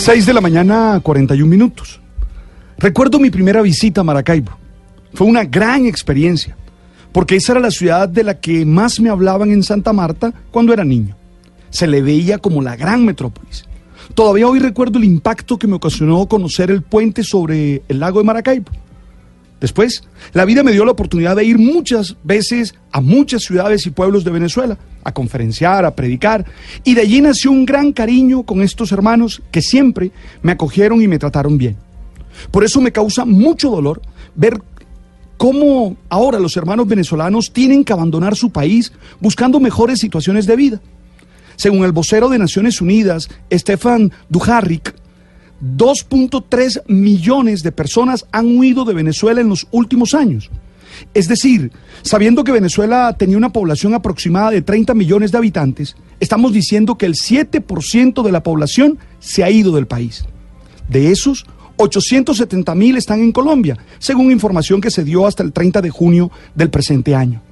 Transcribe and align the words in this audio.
6 0.00 0.24
de 0.24 0.32
la 0.32 0.40
mañana, 0.40 0.98
41 1.02 1.46
minutos. 1.46 2.00
Recuerdo 2.78 3.20
mi 3.20 3.28
primera 3.28 3.60
visita 3.60 4.00
a 4.00 4.04
Maracaibo. 4.04 4.52
Fue 5.12 5.26
una 5.26 5.44
gran 5.44 5.84
experiencia, 5.84 6.56
porque 7.12 7.36
esa 7.36 7.52
era 7.52 7.60
la 7.60 7.70
ciudad 7.70 8.08
de 8.08 8.24
la 8.24 8.40
que 8.40 8.64
más 8.64 8.98
me 8.98 9.10
hablaban 9.10 9.50
en 9.50 9.62
Santa 9.62 9.92
Marta 9.92 10.32
cuando 10.50 10.72
era 10.72 10.84
niño. 10.84 11.16
Se 11.68 11.86
le 11.86 12.00
veía 12.00 12.38
como 12.38 12.62
la 12.62 12.76
gran 12.76 13.04
metrópolis. 13.04 13.66
Todavía 14.14 14.48
hoy 14.48 14.58
recuerdo 14.58 14.96
el 14.96 15.04
impacto 15.04 15.58
que 15.58 15.66
me 15.66 15.76
ocasionó 15.76 16.26
conocer 16.26 16.70
el 16.70 16.80
puente 16.80 17.22
sobre 17.22 17.82
el 17.86 18.00
lago 18.00 18.20
de 18.20 18.24
Maracaibo. 18.24 18.70
Después, 19.60 20.02
la 20.32 20.46
vida 20.46 20.62
me 20.62 20.72
dio 20.72 20.84
la 20.84 20.92
oportunidad 20.92 21.36
de 21.36 21.44
ir 21.44 21.58
muchas 21.58 22.16
veces 22.24 22.74
a 22.92 23.00
muchas 23.00 23.42
ciudades 23.42 23.86
y 23.86 23.90
pueblos 23.90 24.24
de 24.24 24.30
Venezuela, 24.30 24.78
a 25.04 25.12
conferenciar, 25.12 25.84
a 25.84 25.94
predicar, 25.94 26.46
y 26.82 26.94
de 26.94 27.02
allí 27.02 27.20
nació 27.20 27.50
un 27.50 27.66
gran 27.66 27.92
cariño 27.92 28.44
con 28.44 28.62
estos 28.62 28.90
hermanos 28.90 29.42
que 29.50 29.60
siempre 29.60 30.12
me 30.42 30.52
acogieron 30.52 31.02
y 31.02 31.08
me 31.08 31.18
trataron 31.18 31.58
bien. 31.58 31.76
Por 32.50 32.64
eso 32.64 32.80
me 32.80 32.92
causa 32.92 33.26
mucho 33.26 33.70
dolor 33.70 34.00
ver 34.34 34.62
cómo 35.36 35.96
ahora 36.08 36.38
los 36.38 36.56
hermanos 36.56 36.86
venezolanos 36.88 37.52
tienen 37.52 37.84
que 37.84 37.92
abandonar 37.92 38.36
su 38.36 38.50
país 38.50 38.92
buscando 39.20 39.60
mejores 39.60 39.98
situaciones 39.98 40.46
de 40.46 40.56
vida. 40.56 40.80
Según 41.56 41.84
el 41.84 41.92
vocero 41.92 42.30
de 42.30 42.38
Naciones 42.38 42.80
Unidas, 42.80 43.28
Stefan 43.52 44.12
Dujarric, 44.30 44.94
2.3 45.62 46.82
millones 46.86 47.62
de 47.62 47.72
personas 47.72 48.26
han 48.32 48.56
huido 48.56 48.84
de 48.84 48.94
Venezuela 48.94 49.40
en 49.40 49.48
los 49.48 49.66
últimos 49.70 50.14
años. 50.14 50.50
Es 51.14 51.28
decir, 51.28 51.72
sabiendo 52.02 52.44
que 52.44 52.52
Venezuela 52.52 53.14
tenía 53.18 53.36
una 53.36 53.52
población 53.52 53.94
aproximada 53.94 54.50
de 54.50 54.62
30 54.62 54.94
millones 54.94 55.32
de 55.32 55.38
habitantes, 55.38 55.96
estamos 56.18 56.52
diciendo 56.52 56.96
que 56.96 57.06
el 57.06 57.14
7% 57.14 58.22
de 58.22 58.32
la 58.32 58.42
población 58.42 58.98
se 59.18 59.44
ha 59.44 59.50
ido 59.50 59.72
del 59.74 59.86
país. 59.86 60.24
De 60.88 61.10
esos, 61.10 61.46
870 61.76 62.74
mil 62.74 62.96
están 62.96 63.20
en 63.20 63.32
Colombia, 63.32 63.78
según 63.98 64.30
información 64.30 64.80
que 64.80 64.90
se 64.90 65.04
dio 65.04 65.26
hasta 65.26 65.42
el 65.42 65.52
30 65.52 65.80
de 65.80 65.90
junio 65.90 66.30
del 66.54 66.70
presente 66.70 67.14
año. 67.14 67.42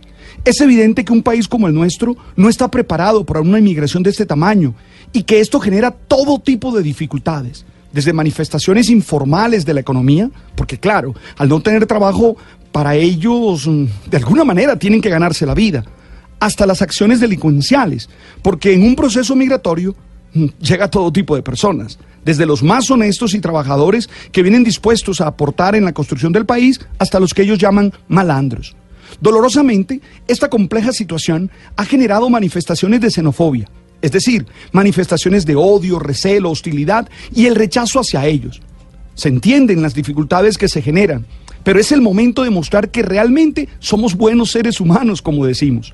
Es 0.45 0.61
evidente 0.61 1.05
que 1.05 1.12
un 1.12 1.23
país 1.23 1.48
como 1.48 1.67
el 1.67 1.75
nuestro 1.75 2.17
no 2.36 2.48
está 2.48 2.70
preparado 2.70 3.25
para 3.25 3.41
una 3.41 3.59
inmigración 3.59 4.03
de 4.03 4.11
este 4.11 4.27
tamaño 4.27 4.75
y 5.12 5.23
que 5.23 5.41
esto 5.41 5.59
genera 5.59 5.91
todo 5.91 6.39
tipo 6.39 6.75
de 6.77 6.83
dificultades 6.83 7.64
desde 7.92 8.12
manifestaciones 8.12 8.91
informales 8.91 9.64
de 9.64 9.75
la 9.75 9.81
economía, 9.81 10.31
porque 10.55 10.78
claro, 10.78 11.14
al 11.36 11.48
no 11.48 11.61
tener 11.61 11.86
trabajo, 11.86 12.36
para 12.72 12.95
ellos 12.95 13.67
mm, 13.67 13.84
de 14.11 14.17
alguna 14.17 14.45
manera 14.45 14.78
tienen 14.78 15.00
que 15.00 15.11
ganarse 15.11 15.47
la 15.47 15.55
vida, 15.55 15.84
hasta 16.41 16.67
las 16.67 16.83
acciones 16.83 17.20
delincuenciales, 17.20 18.08
porque 18.42 18.72
en 18.72 18.84
un 18.84 18.95
proceso 18.95 19.34
migratorio 19.34 19.95
mm, 20.34 20.47
llega 20.61 20.91
todo 20.91 21.13
tipo 21.13 21.35
de 21.35 21.42
personas, 21.42 21.98
desde 22.24 22.46
los 22.46 22.63
más 22.63 22.90
honestos 22.90 23.35
y 23.35 23.40
trabajadores 23.40 24.08
que 24.33 24.42
vienen 24.42 24.64
dispuestos 24.64 25.20
a 25.20 25.29
aportar 25.29 25.74
en 25.74 25.84
la 25.84 25.92
construcción 25.92 26.33
del 26.33 26.46
país, 26.46 26.80
hasta 26.98 27.20
los 27.20 27.34
que 27.34 27.42
ellos 27.42 27.58
llaman 27.58 27.92
malandros. 28.08 28.77
Dolorosamente, 29.20 30.01
esta 30.27 30.51
compleja 30.51 30.92
situación 30.92 31.51
ha 31.77 31.84
generado 31.84 32.29
manifestaciones 32.29 33.01
de 33.01 33.11
xenofobia, 33.11 33.68
es 34.01 34.13
decir, 34.13 34.47
manifestaciones 34.73 35.45
de 35.47 35.57
odio, 35.57 35.98
recelo, 35.98 36.51
hostilidad 36.51 37.09
y 37.35 37.47
el 37.47 37.55
rechazo 37.55 38.01
hacia 38.01 38.27
ellos. 38.27 38.61
Se 39.14 39.29
entienden 39.29 39.83
las 39.83 39.95
dificultades 39.95 40.57
que 40.57 40.69
se 40.69 40.83
generan, 40.83 41.27
pero 41.64 41.81
es 41.81 41.91
el 41.91 42.01
momento 42.01 42.45
de 42.45 42.51
mostrar 42.51 42.91
que 42.91 43.03
realmente 43.03 43.69
somos 43.81 44.14
buenos 44.14 44.53
seres 44.53 44.81
humanos, 44.81 45.20
como 45.20 45.45
decimos. 45.45 45.92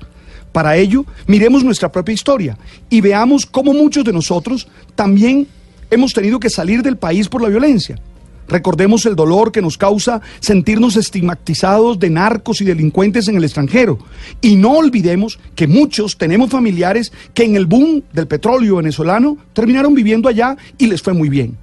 Para 0.51 0.77
ello, 0.77 1.05
miremos 1.27 1.63
nuestra 1.63 1.91
propia 1.91 2.13
historia 2.13 2.57
y 2.89 3.01
veamos 3.01 3.45
cómo 3.45 3.73
muchos 3.73 4.05
de 4.05 4.13
nosotros 4.13 4.67
también 4.95 5.47
hemos 5.89 6.13
tenido 6.13 6.39
que 6.39 6.49
salir 6.49 6.81
del 6.81 6.97
país 6.97 7.27
por 7.27 7.41
la 7.41 7.49
violencia. 7.49 7.99
Recordemos 8.47 9.05
el 9.05 9.15
dolor 9.15 9.51
que 9.51 9.61
nos 9.61 9.77
causa 9.77 10.21
sentirnos 10.39 10.95
estigmatizados 10.97 11.99
de 11.99 12.09
narcos 12.09 12.61
y 12.61 12.65
delincuentes 12.65 13.27
en 13.27 13.37
el 13.37 13.43
extranjero. 13.43 13.97
Y 14.41 14.55
no 14.55 14.73
olvidemos 14.73 15.39
que 15.55 15.67
muchos 15.67 16.17
tenemos 16.17 16.49
familiares 16.49 17.11
que 17.33 17.43
en 17.43 17.55
el 17.55 17.65
boom 17.65 18.03
del 18.13 18.27
petróleo 18.27 18.77
venezolano 18.77 19.37
terminaron 19.53 19.95
viviendo 19.95 20.29
allá 20.29 20.55
y 20.77 20.87
les 20.87 21.01
fue 21.01 21.13
muy 21.13 21.29
bien. 21.29 21.57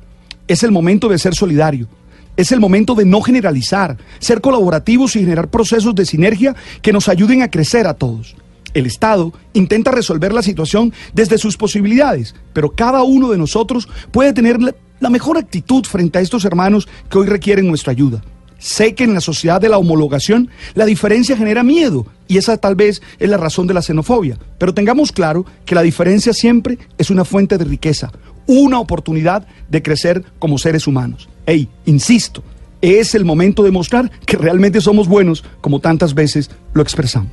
Es 0.48 0.62
el 0.62 0.72
momento 0.72 1.08
de 1.08 1.18
ser 1.18 1.34
solidario. 1.34 1.86
Es 2.36 2.50
el 2.50 2.60
momento 2.60 2.94
de 2.94 3.04
no 3.04 3.20
generalizar, 3.20 3.98
ser 4.18 4.40
colaborativos 4.40 5.16
y 5.16 5.20
generar 5.20 5.48
procesos 5.48 5.94
de 5.94 6.06
sinergia 6.06 6.56
que 6.80 6.92
nos 6.92 7.08
ayuden 7.08 7.42
a 7.42 7.50
crecer 7.50 7.86
a 7.86 7.94
todos. 7.94 8.34
El 8.74 8.86
Estado 8.86 9.34
intenta 9.52 9.90
resolver 9.90 10.32
la 10.32 10.42
situación 10.42 10.94
desde 11.12 11.36
sus 11.36 11.58
posibilidades, 11.58 12.34
pero 12.54 12.70
cada 12.70 13.02
uno 13.02 13.30
de 13.30 13.36
nosotros 13.36 13.86
puede 14.10 14.32
tener 14.32 14.58
la 15.02 15.10
mejor 15.10 15.36
actitud 15.36 15.84
frente 15.84 16.18
a 16.18 16.22
estos 16.22 16.44
hermanos 16.44 16.88
que 17.10 17.18
hoy 17.18 17.26
requieren 17.26 17.66
nuestra 17.66 17.90
ayuda. 17.90 18.22
Sé 18.58 18.94
que 18.94 19.02
en 19.02 19.14
la 19.14 19.20
sociedad 19.20 19.60
de 19.60 19.68
la 19.68 19.76
homologación 19.76 20.48
la 20.74 20.86
diferencia 20.86 21.36
genera 21.36 21.64
miedo 21.64 22.06
y 22.28 22.38
esa 22.38 22.56
tal 22.56 22.76
vez 22.76 23.02
es 23.18 23.28
la 23.28 23.36
razón 23.36 23.66
de 23.66 23.74
la 23.74 23.82
xenofobia. 23.82 24.38
Pero 24.58 24.72
tengamos 24.72 25.10
claro 25.10 25.44
que 25.66 25.74
la 25.74 25.82
diferencia 25.82 26.32
siempre 26.32 26.78
es 26.98 27.10
una 27.10 27.24
fuente 27.24 27.58
de 27.58 27.64
riqueza, 27.64 28.12
una 28.46 28.78
oportunidad 28.78 29.44
de 29.68 29.82
crecer 29.82 30.24
como 30.38 30.56
seres 30.56 30.86
humanos. 30.86 31.28
Ey, 31.46 31.68
insisto, 31.84 32.44
es 32.80 33.16
el 33.16 33.24
momento 33.24 33.64
de 33.64 33.72
mostrar 33.72 34.08
que 34.24 34.36
realmente 34.36 34.80
somos 34.80 35.08
buenos 35.08 35.42
como 35.60 35.80
tantas 35.80 36.14
veces 36.14 36.48
lo 36.74 36.82
expresamos. 36.82 37.32